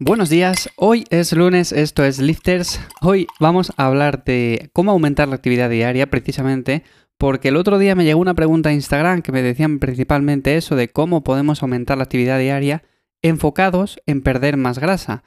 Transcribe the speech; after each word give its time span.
Buenos 0.00 0.28
días, 0.28 0.70
hoy 0.76 1.04
es 1.10 1.32
lunes, 1.32 1.72
esto 1.72 2.04
es 2.04 2.20
Lifters. 2.20 2.80
Hoy 3.00 3.26
vamos 3.40 3.72
a 3.76 3.86
hablar 3.86 4.22
de 4.22 4.70
cómo 4.72 4.92
aumentar 4.92 5.26
la 5.26 5.34
actividad 5.34 5.68
diaria 5.68 6.08
precisamente 6.08 6.84
porque 7.16 7.48
el 7.48 7.56
otro 7.56 7.80
día 7.80 7.96
me 7.96 8.04
llegó 8.04 8.20
una 8.20 8.34
pregunta 8.34 8.68
a 8.68 8.72
Instagram 8.72 9.22
que 9.22 9.32
me 9.32 9.42
decían 9.42 9.80
principalmente 9.80 10.56
eso 10.56 10.76
de 10.76 10.86
cómo 10.88 11.24
podemos 11.24 11.64
aumentar 11.64 11.98
la 11.98 12.04
actividad 12.04 12.38
diaria 12.38 12.84
enfocados 13.22 13.98
en 14.06 14.22
perder 14.22 14.56
más 14.56 14.78
grasa. 14.78 15.24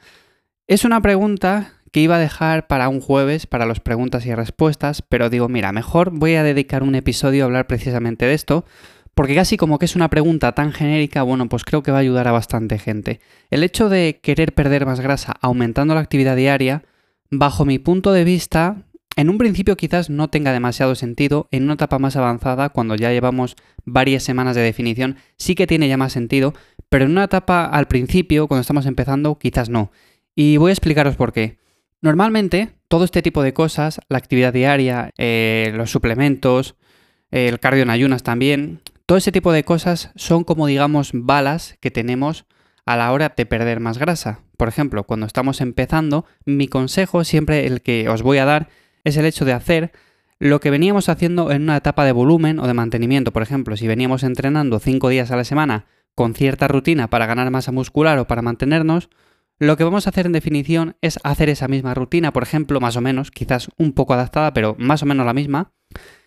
Es 0.66 0.86
una 0.86 1.02
pregunta 1.02 1.74
que 1.92 2.00
iba 2.00 2.16
a 2.16 2.18
dejar 2.18 2.66
para 2.66 2.88
un 2.88 3.02
jueves 3.02 3.46
para 3.46 3.66
las 3.66 3.80
preguntas 3.80 4.24
y 4.24 4.34
respuestas, 4.34 5.02
pero 5.02 5.28
digo, 5.28 5.50
mira, 5.50 5.72
mejor 5.72 6.12
voy 6.12 6.36
a 6.36 6.42
dedicar 6.42 6.82
un 6.82 6.94
episodio 6.94 7.44
a 7.44 7.46
hablar 7.46 7.66
precisamente 7.66 8.24
de 8.24 8.32
esto 8.32 8.64
porque 9.14 9.34
casi 9.34 9.56
como 9.56 9.78
que 9.78 9.84
es 9.84 9.96
una 9.96 10.08
pregunta 10.08 10.52
tan 10.52 10.72
genérica, 10.72 11.22
bueno, 11.22 11.48
pues 11.48 11.64
creo 11.64 11.82
que 11.82 11.90
va 11.90 11.98
a 11.98 12.00
ayudar 12.00 12.28
a 12.28 12.32
bastante 12.32 12.78
gente. 12.78 13.20
El 13.50 13.62
hecho 13.62 13.88
de 13.88 14.20
querer 14.22 14.54
perder 14.54 14.86
más 14.86 15.00
grasa 15.00 15.34
aumentando 15.40 15.94
la 15.94 16.00
actividad 16.00 16.36
diaria, 16.36 16.84
bajo 17.30 17.64
mi 17.64 17.78
punto 17.78 18.12
de 18.12 18.24
vista, 18.24 18.86
en 19.16 19.28
un 19.28 19.36
principio 19.36 19.76
quizás 19.76 20.08
no 20.08 20.28
tenga 20.28 20.52
demasiado 20.52 20.94
sentido, 20.94 21.48
en 21.50 21.64
una 21.64 21.74
etapa 21.74 21.98
más 21.98 22.16
avanzada, 22.16 22.70
cuando 22.70 22.94
ya 22.94 23.10
llevamos 23.10 23.56
varias 23.84 24.22
semanas 24.22 24.56
de 24.56 24.62
definición, 24.62 25.16
sí 25.36 25.54
que 25.54 25.66
tiene 25.66 25.88
ya 25.88 25.98
más 25.98 26.12
sentido, 26.12 26.54
pero 26.88 27.04
en 27.04 27.10
una 27.10 27.24
etapa 27.24 27.64
al 27.64 27.88
principio, 27.88 28.48
cuando 28.48 28.62
estamos 28.62 28.86
empezando, 28.86 29.38
quizás 29.38 29.68
no. 29.68 29.92
Y 30.34 30.56
voy 30.56 30.70
a 30.70 30.72
explicaros 30.72 31.16
por 31.16 31.32
qué. 31.32 31.58
Normalmente, 32.00 32.70
todo 32.88 33.04
este 33.04 33.22
tipo 33.22 33.42
de 33.42 33.52
cosas, 33.52 34.00
la 34.08 34.18
actividad 34.18 34.52
diaria, 34.52 35.10
eh, 35.18 35.72
los 35.74 35.90
suplementos, 35.90 36.74
el 37.30 37.60
cardio 37.60 37.82
en 37.82 37.90
ayunas 37.90 38.22
también, 38.22 38.80
todo 39.12 39.18
ese 39.18 39.30
tipo 39.30 39.52
de 39.52 39.62
cosas 39.62 40.10
son 40.16 40.42
como 40.42 40.66
digamos 40.66 41.10
balas 41.12 41.76
que 41.80 41.90
tenemos 41.90 42.46
a 42.86 42.96
la 42.96 43.12
hora 43.12 43.34
de 43.36 43.44
perder 43.44 43.78
más 43.78 43.98
grasa. 43.98 44.40
Por 44.56 44.68
ejemplo, 44.68 45.04
cuando 45.04 45.26
estamos 45.26 45.60
empezando, 45.60 46.24
mi 46.46 46.66
consejo 46.66 47.22
siempre 47.22 47.66
el 47.66 47.82
que 47.82 48.08
os 48.08 48.22
voy 48.22 48.38
a 48.38 48.46
dar 48.46 48.70
es 49.04 49.18
el 49.18 49.26
hecho 49.26 49.44
de 49.44 49.52
hacer 49.52 49.92
lo 50.38 50.60
que 50.60 50.70
veníamos 50.70 51.10
haciendo 51.10 51.52
en 51.52 51.64
una 51.64 51.76
etapa 51.76 52.06
de 52.06 52.12
volumen 52.12 52.58
o 52.58 52.66
de 52.66 52.72
mantenimiento. 52.72 53.34
Por 53.34 53.42
ejemplo, 53.42 53.76
si 53.76 53.86
veníamos 53.86 54.22
entrenando 54.22 54.78
5 54.78 55.10
días 55.10 55.30
a 55.30 55.36
la 55.36 55.44
semana 55.44 55.84
con 56.14 56.32
cierta 56.32 56.66
rutina 56.66 57.10
para 57.10 57.26
ganar 57.26 57.50
masa 57.50 57.70
muscular 57.70 58.18
o 58.18 58.26
para 58.26 58.40
mantenernos, 58.40 59.10
lo 59.58 59.76
que 59.76 59.84
vamos 59.84 60.06
a 60.06 60.10
hacer 60.10 60.24
en 60.24 60.32
definición 60.32 60.96
es 61.02 61.18
hacer 61.22 61.50
esa 61.50 61.68
misma 61.68 61.92
rutina, 61.92 62.32
por 62.32 62.44
ejemplo, 62.44 62.80
más 62.80 62.96
o 62.96 63.02
menos, 63.02 63.30
quizás 63.30 63.68
un 63.76 63.92
poco 63.92 64.14
adaptada, 64.14 64.54
pero 64.54 64.74
más 64.78 65.02
o 65.02 65.06
menos 65.06 65.26
la 65.26 65.34
misma, 65.34 65.72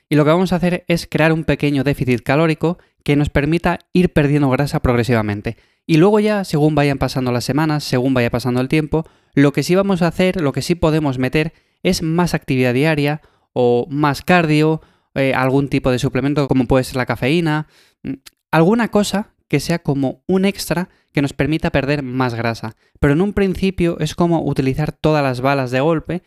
y 0.09 0.15
lo 0.15 0.23
que 0.23 0.31
vamos 0.31 0.53
a 0.53 0.57
hacer 0.57 0.85
es 0.87 1.07
crear 1.09 1.33
un 1.33 1.43
pequeño 1.43 1.83
déficit 1.83 2.21
calórico 2.21 2.77
que 3.03 3.15
nos 3.15 3.29
permita 3.29 3.79
ir 3.93 4.13
perdiendo 4.13 4.49
grasa 4.49 4.81
progresivamente. 4.81 5.57
Y 5.87 5.97
luego 5.97 6.19
ya, 6.19 6.43
según 6.43 6.75
vayan 6.75 6.97
pasando 6.97 7.31
las 7.31 7.45
semanas, 7.45 7.83
según 7.83 8.13
vaya 8.13 8.31
pasando 8.31 8.61
el 8.61 8.67
tiempo, 8.67 9.05
lo 9.33 9.53
que 9.53 9.63
sí 9.63 9.75
vamos 9.75 10.01
a 10.01 10.07
hacer, 10.07 10.41
lo 10.41 10.51
que 10.51 10.61
sí 10.61 10.75
podemos 10.75 11.19
meter 11.19 11.53
es 11.83 12.01
más 12.01 12.33
actividad 12.33 12.73
diaria 12.73 13.21
o 13.53 13.85
más 13.89 14.21
cardio, 14.21 14.81
eh, 15.13 15.33
algún 15.33 15.69
tipo 15.69 15.91
de 15.91 15.99
suplemento 15.99 16.47
como 16.47 16.65
puede 16.65 16.83
ser 16.83 16.97
la 16.97 17.05
cafeína, 17.05 17.67
mm, 18.03 18.13
alguna 18.51 18.89
cosa 18.89 19.33
que 19.47 19.59
sea 19.59 19.79
como 19.79 20.23
un 20.27 20.45
extra 20.45 20.89
que 21.13 21.21
nos 21.21 21.33
permita 21.33 21.71
perder 21.71 22.03
más 22.03 22.33
grasa. 22.33 22.75
Pero 22.99 23.13
en 23.13 23.21
un 23.21 23.33
principio 23.33 23.97
es 23.99 24.15
como 24.15 24.43
utilizar 24.43 24.91
todas 24.91 25.23
las 25.23 25.41
balas 25.41 25.71
de 25.71 25.79
golpe 25.79 26.23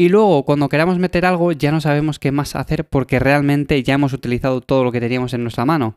y 0.00 0.08
luego, 0.08 0.46
cuando 0.46 0.70
queramos 0.70 0.98
meter 0.98 1.26
algo, 1.26 1.52
ya 1.52 1.70
no 1.72 1.82
sabemos 1.82 2.18
qué 2.18 2.32
más 2.32 2.56
hacer 2.56 2.88
porque 2.88 3.18
realmente 3.18 3.82
ya 3.82 3.92
hemos 3.92 4.14
utilizado 4.14 4.62
todo 4.62 4.82
lo 4.82 4.92
que 4.92 4.98
teníamos 4.98 5.34
en 5.34 5.42
nuestra 5.42 5.66
mano. 5.66 5.94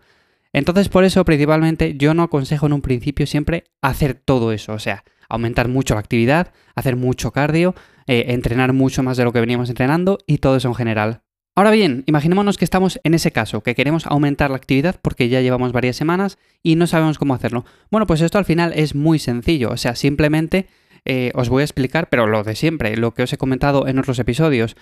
Entonces, 0.51 0.89
por 0.89 1.05
eso, 1.05 1.23
principalmente, 1.23 1.95
yo 1.95 2.13
no 2.13 2.23
aconsejo 2.23 2.65
en 2.65 2.73
un 2.73 2.81
principio 2.81 3.25
siempre 3.25 3.63
hacer 3.81 4.15
todo 4.15 4.51
eso. 4.51 4.73
O 4.73 4.79
sea, 4.79 5.05
aumentar 5.29 5.69
mucho 5.69 5.93
la 5.93 6.01
actividad, 6.01 6.51
hacer 6.75 6.97
mucho 6.97 7.31
cardio, 7.31 7.75
eh, 8.05 8.25
entrenar 8.27 8.73
mucho 8.73 9.03
más 9.03 9.15
de 9.15 9.23
lo 9.23 9.31
que 9.31 9.39
veníamos 9.39 9.69
entrenando 9.69 10.17
y 10.27 10.39
todo 10.39 10.57
eso 10.57 10.67
en 10.67 10.75
general. 10.75 11.21
Ahora 11.55 11.71
bien, 11.71 12.03
imaginémonos 12.05 12.57
que 12.57 12.65
estamos 12.65 12.99
en 13.05 13.13
ese 13.13 13.31
caso, 13.31 13.63
que 13.63 13.73
queremos 13.73 14.05
aumentar 14.05 14.49
la 14.49 14.57
actividad 14.57 14.99
porque 15.01 15.29
ya 15.29 15.39
llevamos 15.39 15.71
varias 15.71 15.95
semanas 15.95 16.37
y 16.61 16.75
no 16.75 16.87
sabemos 16.87 17.17
cómo 17.17 17.35
hacerlo. 17.35 17.63
Bueno, 17.89 18.05
pues 18.05 18.19
esto 18.19 18.37
al 18.37 18.43
final 18.43 18.73
es 18.75 18.95
muy 18.95 19.17
sencillo, 19.17 19.69
o 19.69 19.77
sea, 19.77 19.95
simplemente 19.95 20.67
eh, 21.05 21.31
os 21.35 21.49
voy 21.49 21.61
a 21.61 21.65
explicar, 21.65 22.09
pero 22.09 22.27
lo 22.27 22.43
de 22.43 22.55
siempre, 22.55 22.95
lo 22.97 23.13
que 23.13 23.23
os 23.23 23.33
he 23.33 23.37
comentado 23.37 23.87
en 23.87 23.99
otros 23.99 24.19
episodios. 24.19 24.75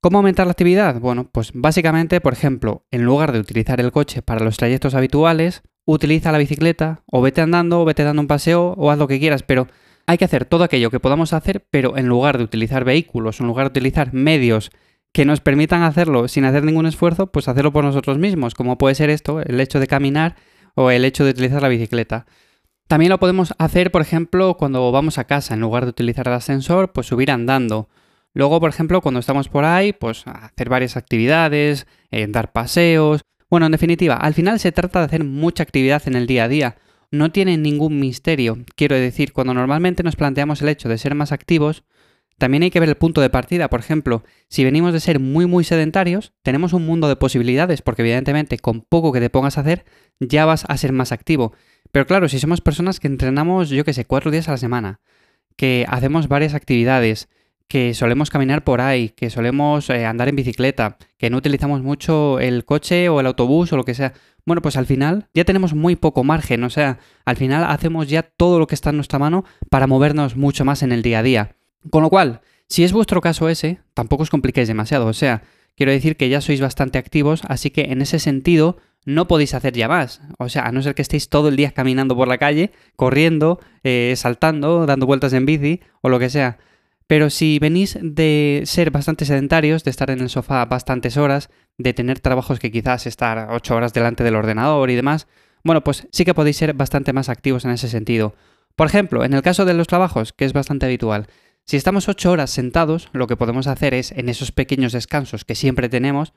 ¿Cómo 0.00 0.18
aumentar 0.18 0.46
la 0.46 0.52
actividad? 0.52 1.00
Bueno, 1.00 1.28
pues 1.30 1.50
básicamente, 1.54 2.20
por 2.20 2.32
ejemplo, 2.32 2.86
en 2.90 3.04
lugar 3.04 3.32
de 3.32 3.40
utilizar 3.40 3.80
el 3.80 3.90
coche 3.90 4.22
para 4.22 4.44
los 4.44 4.56
trayectos 4.56 4.94
habituales, 4.94 5.62
utiliza 5.84 6.30
la 6.30 6.38
bicicleta, 6.38 7.02
o 7.06 7.20
vete 7.20 7.40
andando, 7.40 7.80
o 7.80 7.84
vete 7.84 8.04
dando 8.04 8.22
un 8.22 8.28
paseo, 8.28 8.74
o 8.76 8.90
haz 8.90 8.98
lo 8.98 9.08
que 9.08 9.18
quieras, 9.18 9.42
pero 9.42 9.66
hay 10.06 10.18
que 10.18 10.24
hacer 10.24 10.44
todo 10.44 10.64
aquello 10.64 10.90
que 10.90 11.00
podamos 11.00 11.32
hacer, 11.32 11.66
pero 11.70 11.96
en 11.96 12.06
lugar 12.06 12.38
de 12.38 12.44
utilizar 12.44 12.84
vehículos, 12.84 13.40
en 13.40 13.46
lugar 13.46 13.66
de 13.66 13.70
utilizar 13.70 14.14
medios 14.14 14.70
que 15.12 15.24
nos 15.24 15.40
permitan 15.40 15.82
hacerlo 15.82 16.28
sin 16.28 16.44
hacer 16.44 16.64
ningún 16.64 16.86
esfuerzo, 16.86 17.32
pues 17.32 17.48
hacerlo 17.48 17.72
por 17.72 17.84
nosotros 17.84 18.18
mismos, 18.18 18.54
como 18.54 18.78
puede 18.78 18.94
ser 18.94 19.10
esto, 19.10 19.40
el 19.40 19.60
hecho 19.60 19.80
de 19.80 19.86
caminar 19.86 20.36
o 20.74 20.90
el 20.90 21.04
hecho 21.04 21.24
de 21.24 21.30
utilizar 21.30 21.60
la 21.60 21.68
bicicleta. 21.68 22.26
También 22.88 23.10
lo 23.10 23.18
podemos 23.18 23.52
hacer, 23.58 23.90
por 23.90 24.00
ejemplo, 24.00 24.56
cuando 24.56 24.90
vamos 24.90 25.18
a 25.18 25.24
casa, 25.24 25.52
en 25.52 25.60
lugar 25.60 25.84
de 25.84 25.90
utilizar 25.90 26.26
el 26.26 26.32
ascensor, 26.32 26.90
pues 26.92 27.06
subir 27.06 27.30
andando. 27.30 27.90
Luego, 28.32 28.60
por 28.60 28.70
ejemplo, 28.70 29.02
cuando 29.02 29.20
estamos 29.20 29.50
por 29.50 29.66
ahí, 29.66 29.92
pues 29.92 30.26
hacer 30.26 30.70
varias 30.70 30.96
actividades, 30.96 31.86
eh, 32.10 32.26
dar 32.28 32.50
paseos. 32.50 33.20
Bueno, 33.50 33.66
en 33.66 33.72
definitiva, 33.72 34.14
al 34.14 34.32
final 34.32 34.58
se 34.58 34.72
trata 34.72 35.00
de 35.00 35.04
hacer 35.04 35.24
mucha 35.24 35.62
actividad 35.62 36.02
en 36.06 36.14
el 36.14 36.26
día 36.26 36.44
a 36.44 36.48
día. 36.48 36.76
No 37.10 37.30
tiene 37.30 37.58
ningún 37.58 38.00
misterio. 38.00 38.56
Quiero 38.74 38.96
decir, 38.96 39.34
cuando 39.34 39.52
normalmente 39.52 40.02
nos 40.02 40.16
planteamos 40.16 40.62
el 40.62 40.70
hecho 40.70 40.88
de 40.88 40.96
ser 40.96 41.14
más 41.14 41.30
activos, 41.30 41.84
también 42.38 42.62
hay 42.62 42.70
que 42.70 42.80
ver 42.80 42.88
el 42.88 42.94
punto 42.96 43.20
de 43.20 43.30
partida. 43.30 43.68
Por 43.68 43.80
ejemplo, 43.80 44.22
si 44.48 44.64
venimos 44.64 44.92
de 44.92 45.00
ser 45.00 45.20
muy 45.20 45.46
muy 45.46 45.64
sedentarios, 45.64 46.32
tenemos 46.42 46.72
un 46.72 46.86
mundo 46.86 47.08
de 47.08 47.16
posibilidades, 47.16 47.82
porque 47.82 48.02
evidentemente 48.02 48.58
con 48.58 48.80
poco 48.80 49.12
que 49.12 49.20
te 49.20 49.30
pongas 49.30 49.58
a 49.58 49.62
hacer, 49.62 49.84
ya 50.20 50.44
vas 50.46 50.64
a 50.68 50.76
ser 50.76 50.92
más 50.92 51.12
activo. 51.12 51.52
Pero 51.92 52.06
claro, 52.06 52.28
si 52.28 52.38
somos 52.38 52.60
personas 52.60 53.00
que 53.00 53.08
entrenamos, 53.08 53.70
yo 53.70 53.84
que 53.84 53.92
sé, 53.92 54.04
cuatro 54.04 54.30
días 54.30 54.48
a 54.48 54.52
la 54.52 54.58
semana, 54.58 55.00
que 55.56 55.84
hacemos 55.88 56.28
varias 56.28 56.54
actividades, 56.54 57.28
que 57.66 57.92
solemos 57.92 58.30
caminar 58.30 58.64
por 58.64 58.80
ahí, 58.80 59.10
que 59.10 59.28
solemos 59.28 59.90
eh, 59.90 60.06
andar 60.06 60.28
en 60.28 60.36
bicicleta, 60.36 60.96
que 61.18 61.28
no 61.30 61.36
utilizamos 61.36 61.82
mucho 61.82 62.40
el 62.40 62.64
coche 62.64 63.08
o 63.08 63.20
el 63.20 63.26
autobús 63.26 63.72
o 63.72 63.76
lo 63.76 63.84
que 63.84 63.94
sea, 63.94 64.14
bueno, 64.46 64.62
pues 64.62 64.76
al 64.76 64.86
final 64.86 65.28
ya 65.34 65.44
tenemos 65.44 65.74
muy 65.74 65.94
poco 65.94 66.24
margen, 66.24 66.64
o 66.64 66.70
sea, 66.70 66.98
al 67.26 67.36
final 67.36 67.64
hacemos 67.64 68.08
ya 68.08 68.22
todo 68.22 68.58
lo 68.58 68.66
que 68.66 68.74
está 68.74 68.90
en 68.90 68.96
nuestra 68.96 69.18
mano 69.18 69.44
para 69.68 69.86
movernos 69.86 70.36
mucho 70.36 70.64
más 70.64 70.82
en 70.82 70.92
el 70.92 71.02
día 71.02 71.18
a 71.18 71.22
día. 71.22 71.57
Con 71.90 72.02
lo 72.02 72.10
cual, 72.10 72.40
si 72.66 72.84
es 72.84 72.92
vuestro 72.92 73.20
caso 73.20 73.48
ese, 73.48 73.80
tampoco 73.94 74.22
os 74.22 74.30
compliquéis 74.30 74.68
demasiado, 74.68 75.06
o 75.06 75.12
sea, 75.12 75.42
quiero 75.76 75.92
decir 75.92 76.16
que 76.16 76.28
ya 76.28 76.40
sois 76.40 76.60
bastante 76.60 76.98
activos, 76.98 77.42
así 77.48 77.70
que 77.70 77.92
en 77.92 78.02
ese 78.02 78.18
sentido 78.18 78.78
no 79.04 79.26
podéis 79.26 79.54
hacer 79.54 79.72
ya 79.72 79.88
más. 79.88 80.20
O 80.38 80.48
sea, 80.48 80.64
a 80.64 80.72
no 80.72 80.82
ser 80.82 80.94
que 80.94 81.02
estéis 81.02 81.28
todo 81.28 81.48
el 81.48 81.56
día 81.56 81.70
caminando 81.70 82.14
por 82.14 82.28
la 82.28 82.36
calle, 82.36 82.72
corriendo, 82.96 83.58
eh, 83.84 84.12
saltando, 84.16 84.84
dando 84.86 85.06
vueltas 85.06 85.32
en 85.32 85.46
bici 85.46 85.80
o 86.02 86.08
lo 86.08 86.18
que 86.18 86.28
sea. 86.28 86.58
Pero 87.06 87.30
si 87.30 87.58
venís 87.58 87.98
de 88.02 88.62
ser 88.66 88.90
bastante 88.90 89.24
sedentarios, 89.24 89.82
de 89.82 89.90
estar 89.90 90.10
en 90.10 90.20
el 90.20 90.28
sofá 90.28 90.66
bastantes 90.66 91.16
horas, 91.16 91.48
de 91.78 91.94
tener 91.94 92.20
trabajos 92.20 92.58
que 92.58 92.70
quizás 92.70 93.06
estar 93.06 93.48
ocho 93.50 93.74
horas 93.74 93.94
delante 93.94 94.24
del 94.24 94.36
ordenador 94.36 94.90
y 94.90 94.94
demás, 94.94 95.26
bueno, 95.64 95.82
pues 95.82 96.06
sí 96.12 96.26
que 96.26 96.34
podéis 96.34 96.58
ser 96.58 96.74
bastante 96.74 97.14
más 97.14 97.30
activos 97.30 97.64
en 97.64 97.70
ese 97.70 97.88
sentido. 97.88 98.34
Por 98.76 98.88
ejemplo, 98.88 99.24
en 99.24 99.32
el 99.32 99.42
caso 99.42 99.64
de 99.64 99.74
los 99.74 99.86
trabajos, 99.86 100.34
que 100.34 100.44
es 100.44 100.52
bastante 100.52 100.84
habitual, 100.84 101.28
si 101.68 101.76
estamos 101.76 102.08
ocho 102.08 102.30
horas 102.30 102.48
sentados, 102.48 103.10
lo 103.12 103.26
que 103.26 103.36
podemos 103.36 103.66
hacer 103.66 103.92
es, 103.92 104.12
en 104.12 104.30
esos 104.30 104.52
pequeños 104.52 104.92
descansos 104.92 105.44
que 105.44 105.54
siempre 105.54 105.90
tenemos, 105.90 106.32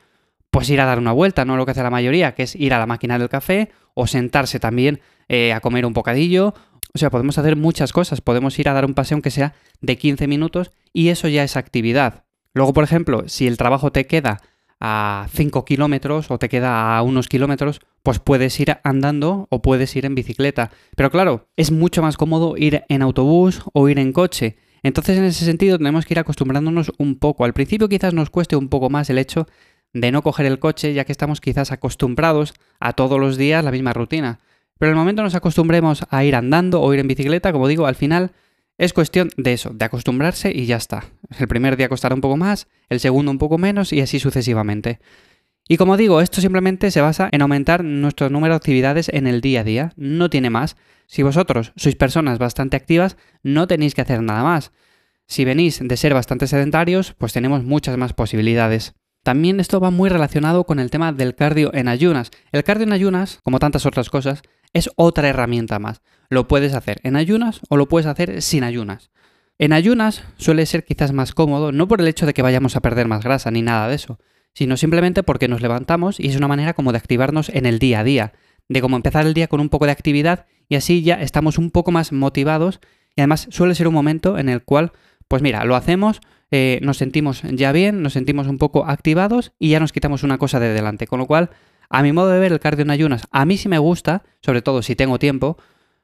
pues 0.50 0.69
ir 0.69 0.81
a 0.81 0.86
dar 0.86 1.00
una 1.00 1.14
vuelta, 1.14 1.46
no 1.46 1.56
lo 1.56 1.64
que 1.64 1.72
hace 1.72 1.84
la 1.84 1.90
mayoría, 1.90 2.36
que 2.36 2.44
es 2.44 2.53
ir 2.53 2.74
a 2.74 2.80
la 2.80 2.86
máquina 2.86 3.18
del 3.18 3.30
café 3.30 3.72
o 3.94 4.08
sentarse 4.08 4.59
también 4.59 5.00
eh, 5.30 5.53
a 5.53 5.62
comer 5.62 5.86
un 5.86 5.94
bocadillo. 5.94 6.53
O 6.94 6.97
sea, 6.97 7.09
podemos 7.09 7.38
hacer 7.38 7.56
muchas 7.56 7.94
cosas, 7.94 8.20
podemos 8.20 8.59
ir 8.59 8.68
a 8.68 8.74
dar 8.74 8.84
un 8.84 8.94
paseo 8.94 9.16
aunque 9.16 9.31
sea 9.31 9.53
de 9.80 9.97
15 9.97 10.28
minutos 10.28 10.72
y 10.91 11.08
eso 11.08 11.29
ya 11.29 11.46
es 11.46 11.55
actividad. 11.55 12.26
Luego, 12.53 12.73
por 12.73 12.84
ejemplo, 12.84 13.23
si 13.29 13.47
el 13.47 13.55
trabajo 13.55 13.94
te 13.94 14.08
queda 14.08 14.41
a 14.82 15.28
5 15.32 15.64
kilómetros 15.64 16.29
o 16.29 16.40
te 16.40 16.50
queda 16.50 16.97
a 16.97 17.02
unos 17.03 17.29
kilómetros, 17.29 17.79
pues 18.03 18.20
puedes 18.20 18.59
ir 18.59 18.79
andando 18.84 19.47
o 19.50 19.61
puedes 19.61 19.96
ir 19.96 20.05
en 20.05 20.14
bicicleta. 20.14 20.72
Pero 20.97 21.09
claro, 21.09 21.47
es 21.55 21.72
mucho 21.72 22.02
más 22.02 22.17
cómodo 22.17 22.58
ir 22.58 22.84
en 22.90 23.02
autobús 23.02 23.61
o 23.72 23.88
ir 23.88 23.97
en 23.97 24.11
coche. 24.11 24.58
Entonces, 24.83 25.17
en 25.17 25.25
ese 25.25 25.45
sentido, 25.45 25.78
tenemos 25.78 26.05
que 26.05 26.13
ir 26.13 26.19
acostumbrándonos 26.19 26.91
un 26.97 27.19
poco. 27.19 27.45
Al 27.45 27.53
principio 27.53 27.87
quizás 27.87 28.13
nos 28.13 28.29
cueste 28.29 28.55
un 28.55 28.69
poco 28.69 28.89
más 28.89 29.09
el 29.09 29.17
hecho 29.17 29.47
de 29.93 30.11
no 30.11 30.22
coger 30.22 30.45
el 30.45 30.59
coche 30.59 30.93
ya 30.93 31.05
que 31.05 31.11
estamos 31.11 31.41
quizás 31.41 31.72
acostumbrados 31.72 32.53
a 32.79 32.93
todos 32.93 33.19
los 33.19 33.37
días 33.37 33.63
la 33.63 33.72
misma 33.72 33.93
rutina. 33.93 34.39
Pero 34.79 34.91
en 34.91 34.97
el 34.97 34.99
momento 34.99 35.22
nos 35.22 35.35
acostumbremos 35.35 36.05
a 36.09 36.23
ir 36.23 36.35
andando 36.35 36.81
o 36.81 36.93
ir 36.93 36.99
en 36.99 37.07
bicicleta, 37.07 37.51
como 37.51 37.67
digo, 37.67 37.85
al 37.85 37.95
final 37.95 38.31
es 38.78 38.93
cuestión 38.93 39.29
de 39.37 39.53
eso, 39.53 39.69
de 39.69 39.85
acostumbrarse 39.85 40.51
y 40.51 40.66
ya 40.66 40.78
está. 40.78 41.03
El 41.37 41.47
primer 41.47 41.78
día 41.78 41.87
costará 41.87 42.16
un 42.16 42.22
poco 42.22 42.37
más, 42.37 42.67
el 42.89 42.99
segundo 42.99 43.29
un 43.29 43.37
poco 43.37 43.59
menos 43.59 43.93
y 43.93 44.01
así 44.01 44.19
sucesivamente. 44.19 44.99
Y 45.67 45.78
como 45.78 45.97
digo, 45.97 46.22
esto 46.22 46.41
simplemente 46.41 46.91
se 46.91 47.02
basa 47.02 47.29
en 47.31 47.41
aumentar 47.41 47.84
nuestro 47.84 48.29
número 48.29 48.53
de 48.53 48.58
actividades 48.58 49.09
en 49.09 49.28
el 49.28 49.41
día 49.41 49.61
a 49.61 49.63
día, 49.63 49.93
no 49.96 50.29
tiene 50.29 50.49
más. 50.49 50.75
Si 51.08 51.23
vosotros 51.23 51.73
sois 51.75 51.96
personas 51.96 52.40
bastante 52.40 52.78
activas, 52.78 53.17
no 53.43 53.67
tenéis 53.67 53.96
que 53.96 54.02
hacer 54.02 54.22
nada 54.22 54.43
más. 54.43 54.72
Si 55.28 55.46
venís 55.46 55.79
de 55.81 55.97
ser 55.97 56.13
bastante 56.13 56.47
sedentarios, 56.47 57.13
pues 57.17 57.31
tenemos 57.31 57.63
muchas 57.63 57.97
más 57.97 58.13
posibilidades. 58.13 58.96
También 59.23 59.59
esto 59.59 59.79
va 59.79 59.91
muy 59.91 60.09
relacionado 60.09 60.66
con 60.66 60.79
el 60.79 60.90
tema 60.90 61.13
del 61.13 61.35
cardio 61.35 61.73
en 61.73 61.87
ayunas. 61.87 62.31
El 62.52 62.64
cardio 62.64 62.85
en 62.85 62.93
ayunas, 62.93 63.40
como 63.43 63.59
tantas 63.59 63.85
otras 63.85 64.09
cosas, 64.09 64.41
es 64.73 64.90
otra 64.96 65.29
herramienta 65.29 65.79
más. 65.79 66.02
Lo 66.29 66.47
puedes 66.47 66.73
hacer 66.73 66.99
en 67.03 67.16
ayunas 67.16 67.61
o 67.69 67.78
lo 67.78 67.87
puedes 67.87 68.07
hacer 68.07 68.41
sin 68.41 68.64
ayunas. 68.64 69.11
En 69.59 69.73
ayunas 69.73 70.23
suele 70.37 70.66
ser 70.66 70.84
quizás 70.84 71.14
más 71.14 71.34
cómodo, 71.34 71.72
no 71.72 71.87
por 71.87 72.02
el 72.02 72.07
hecho 72.07 72.25
de 72.25 72.34
que 72.34 72.41
vayamos 72.41 72.75
a 72.75 72.81
perder 72.81 73.07
más 73.07 73.23
grasa 73.23 73.52
ni 73.52 73.61
nada 73.61 73.87
de 73.87 73.96
eso, 73.96 74.17
sino 74.53 74.78
simplemente 74.78 75.24
porque 75.24 75.48
nos 75.48 75.62
levantamos 75.62 76.20
y 76.20 76.28
es 76.28 76.36
una 76.36 76.48
manera 76.48 76.74
como 76.74 76.92
de 76.92 76.98
activarnos 76.98 77.50
en 77.50 77.66
el 77.66 77.80
día 77.80 78.02
a 78.02 78.03
día, 78.03 78.34
de 78.68 78.82
cómo 78.82 78.96
empezar 78.96 79.26
el 79.26 79.34
día 79.34 79.48
con 79.48 79.59
un 79.59 79.70
poco 79.70 79.86
de 79.86 79.92
actividad 79.92 80.46
y 80.68 80.76
así 80.76 81.02
ya 81.02 81.16
estamos 81.16 81.58
un 81.58 81.72
poco 81.72 81.92
más 81.92 82.12
motivados 82.12 82.80
y 83.16 83.22
además 83.22 83.48
suele 83.50 83.76
ser 83.76 83.88
un 83.88 83.94
momento 83.94 84.38
en 84.38 84.50
el 84.50 84.64
cual, 84.64 84.94
pues 85.28 85.42
mira, 85.42 85.66
lo 85.66 85.76
hacemos, 85.76 86.22
eh, 86.50 86.80
nos 86.82 86.98
sentimos 86.98 87.42
ya 87.44 87.72
bien, 87.72 88.02
nos 88.02 88.14
sentimos 88.14 88.48
un 88.48 88.58
poco 88.58 88.86
activados 88.86 89.53
y 89.59 89.70
ya 89.70 89.80
nos 89.80 89.92
quitamos 89.92 90.24
una 90.24 90.38
cosa 90.38 90.59
de 90.59 90.74
delante, 90.74 91.08
con 91.08 91.20
lo 91.20 91.28
cual, 91.28 91.50
a 91.90 92.03
mi 92.03 92.14
modo 92.14 92.30
de 92.30 92.40
ver 92.40 92.52
el 92.52 92.59
cardio 92.59 92.84
en 92.84 92.92
ayunas, 92.92 93.28
a 93.32 93.46
mí 93.46 93.58
sí 93.58 93.68
me 93.68 93.80
gusta, 93.80 94.24
sobre 94.42 94.62
todo 94.62 94.82
si 94.82 94.96
tengo 94.96 95.20
tiempo, 95.20 95.58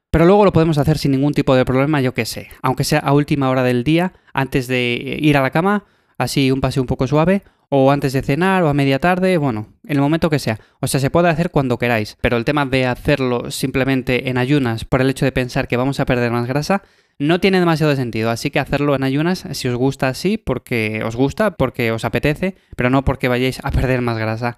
pero 0.10 0.26
luego 0.26 0.46
lo 0.46 0.54
podemos 0.54 0.78
hacer 0.78 0.98
sin 0.98 1.12
ningún 1.12 1.34
tipo 1.34 1.56
de 1.56 1.66
problema, 1.66 2.02
yo 2.02 2.14
qué 2.14 2.26
sé, 2.26 2.50
aunque 2.62 2.84
sea 2.84 3.00
a 3.00 3.14
última 3.14 3.50
hora 3.50 3.64
del 3.64 3.84
día, 3.84 4.14
antes 4.34 4.68
de 4.68 5.18
ir 5.22 5.38
a 5.38 5.42
la 5.42 5.52
cama, 5.52 5.86
así 6.18 6.52
un 6.52 6.62
paseo 6.62 6.84
un 6.84 6.88
poco 6.88 7.08
suave, 7.08 7.44
o 7.70 7.92
antes 7.92 8.14
de 8.14 8.22
cenar 8.22 8.64
o 8.64 8.70
a 8.70 8.74
media 8.74 9.00
tarde, 9.00 9.38
bueno, 9.38 9.74
en 9.84 9.98
el 9.98 10.02
momento 10.02 10.30
que 10.30 10.40
sea. 10.40 10.60
O 10.80 10.88
sea, 10.88 11.00
se 11.00 11.10
puede 11.10 11.30
hacer 11.30 11.52
cuando 11.52 11.78
queráis, 11.78 12.18
pero 12.22 12.38
el 12.38 12.46
tema 12.46 12.66
de 12.66 12.86
hacerlo 12.86 13.52
simplemente 13.52 14.30
en 14.30 14.38
ayunas 14.38 14.86
por 14.86 15.02
el 15.02 15.10
hecho 15.10 15.26
de 15.26 15.32
pensar 15.32 15.68
que 15.68 15.78
vamos 15.78 16.00
a 16.00 16.06
perder 16.06 16.32
más 16.32 16.48
grasa 16.48 16.84
no 17.20 17.40
tiene 17.40 17.60
demasiado 17.60 17.96
sentido, 17.96 18.30
así 18.30 18.52
que 18.52 18.60
hacerlo 18.60 18.96
en 18.96 19.04
ayunas 19.04 19.46
si 19.52 19.68
os 19.68 19.76
gusta 19.76 20.08
así, 20.08 20.38
porque 20.38 21.02
os 21.04 21.16
gusta, 21.16 21.52
porque 21.52 21.92
os 21.92 22.06
apetece, 22.06 22.56
pero 22.76 22.90
no 22.90 23.04
porque 23.04 23.28
vayáis 23.28 23.60
a 23.64 23.72
perder 23.72 24.02
más 24.02 24.18
grasa. 24.18 24.58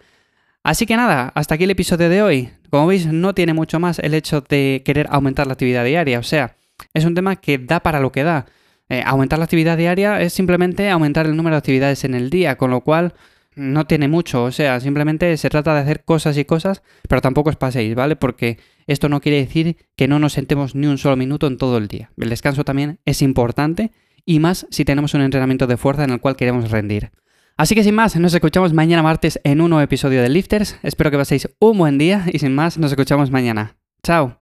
Así 0.61 0.85
que 0.85 0.97
nada, 0.97 1.31
hasta 1.35 1.55
aquí 1.55 1.63
el 1.63 1.71
episodio 1.71 2.09
de 2.09 2.21
hoy. 2.21 2.49
Como 2.69 2.87
veis, 2.87 3.07
no 3.07 3.33
tiene 3.33 3.53
mucho 3.53 3.79
más 3.79 3.99
el 3.99 4.13
hecho 4.13 4.41
de 4.41 4.81
querer 4.83 5.07
aumentar 5.09 5.47
la 5.47 5.53
actividad 5.53 5.85
diaria, 5.85 6.19
o 6.19 6.23
sea, 6.23 6.57
es 6.93 7.05
un 7.05 7.15
tema 7.15 7.37
que 7.37 7.57
da 7.57 7.79
para 7.79 8.01
lo 8.01 8.11
que 8.11 8.23
da. 8.23 8.45
Eh, 8.89 9.03
aumentar 9.05 9.39
la 9.39 9.45
actividad 9.45 9.77
diaria 9.77 10.19
es 10.21 10.33
simplemente 10.33 10.89
aumentar 10.89 11.27
el 11.27 11.35
número 11.35 11.55
de 11.55 11.59
actividades 11.59 12.03
en 12.03 12.15
el 12.15 12.29
día, 12.29 12.57
con 12.57 12.71
lo 12.71 12.81
cual 12.81 13.13
no 13.55 13.85
tiene 13.85 14.07
mucho, 14.07 14.43
o 14.43 14.51
sea, 14.51 14.79
simplemente 14.79 15.35
se 15.37 15.49
trata 15.49 15.73
de 15.73 15.81
hacer 15.81 16.03
cosas 16.03 16.37
y 16.37 16.45
cosas, 16.45 16.81
pero 17.07 17.21
tampoco 17.21 17.49
os 17.49 17.55
paséis, 17.55 17.93
¿vale? 17.93 18.15
Porque 18.15 18.57
esto 18.87 19.09
no 19.09 19.21
quiere 19.21 19.39
decir 19.39 19.77
que 19.95 20.07
no 20.07 20.17
nos 20.17 20.33
sentemos 20.33 20.75
ni 20.75 20.87
un 20.87 20.97
solo 20.97 21.15
minuto 21.15 21.47
en 21.47 21.57
todo 21.57 21.77
el 21.77 21.87
día. 21.87 22.11
El 22.17 22.29
descanso 22.29 22.63
también 22.63 22.99
es 23.05 23.21
importante 23.21 23.91
y 24.25 24.39
más 24.39 24.65
si 24.69 24.85
tenemos 24.85 25.13
un 25.13 25.21
entrenamiento 25.21 25.67
de 25.67 25.77
fuerza 25.77 26.03
en 26.03 26.11
el 26.11 26.21
cual 26.21 26.35
queremos 26.35 26.71
rendir. 26.71 27.11
Así 27.57 27.75
que 27.75 27.83
sin 27.83 27.95
más, 27.95 28.15
nos 28.15 28.33
escuchamos 28.33 28.71
mañana 28.71 29.03
martes 29.03 29.41
en 29.43 29.59
un 29.59 29.71
nuevo 29.71 29.83
episodio 29.83 30.21
de 30.21 30.29
Lifters. 30.29 30.77
Espero 30.81 31.11
que 31.11 31.17
paséis 31.17 31.49
un 31.59 31.77
buen 31.77 31.97
día 31.97 32.25
y 32.31 32.39
sin 32.39 32.55
más, 32.55 32.77
nos 32.77 32.91
escuchamos 32.91 33.31
mañana. 33.31 33.75
Chao. 34.01 34.38